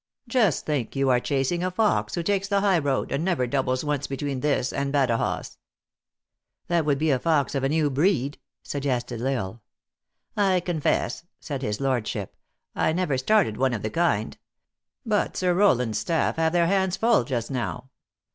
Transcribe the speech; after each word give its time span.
Just 0.27 0.65
think 0.65 0.95
you 0.95 1.11
are 1.11 1.19
chasing 1.19 1.63
a 1.63 1.69
fox, 1.69 2.15
who 2.15 2.23
takes 2.23 2.47
the 2.47 2.61
high 2.61 2.79
road, 2.79 3.11
and 3.11 3.23
never 3.23 3.45
doubles 3.45 3.83
once 3.85 4.07
between 4.07 4.39
this 4.39 4.73
and 4.73 4.91
Badajoz." 4.91 5.57
326 6.65 6.65
THE 6.67 6.73
ACTRESS 6.73 6.73
IN 6.73 6.73
HIGH 6.73 6.75
LIFE." 6.75 6.85
That 6.85 6.85
would 6.85 6.97
be 6.97 7.11
a 7.11 7.19
fox 7.19 7.53
of 7.53 7.63
a 7.63 7.69
new 7.69 7.89
breed," 7.91 8.37
suggested 8.63 9.21
L 9.21 9.27
Isle." 9.27 9.61
I 10.55 10.59
confess," 10.59 11.23
said 11.39 11.61
his 11.61 11.79
lordship," 11.79 12.35
I 12.75 12.91
never 12.93 13.19
started 13.19 13.57
one 13.57 13.75
of 13.75 13.83
the 13.83 13.91
kind. 13.91 14.35
But 15.05 15.37
Sir 15.37 15.53
Rowland 15.53 15.91
s 15.91 15.99
staff 15.99 16.37
have 16.37 16.51
their 16.53 16.65
hands 16.65 16.97
full 16.97 17.23
just 17.23 17.51
now. 17.51 17.91